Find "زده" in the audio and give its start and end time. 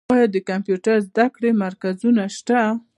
1.07-1.25